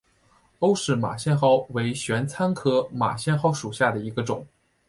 [0.57, 4.47] 欧氏马先蒿为玄参科马先蒿属下的一个种。